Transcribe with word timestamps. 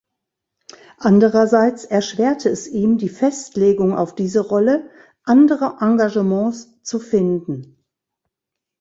Andererseits 0.97 1.85
erschwerte 1.85 2.49
es 2.49 2.65
ihm 2.67 2.97
die 2.97 3.07
Festlegung 3.07 3.95
auf 3.95 4.15
diese 4.15 4.39
Rolle, 4.39 4.89
andere 5.25 5.77
Engagements 5.79 6.81
zu 6.81 6.97
finden. 6.97 7.77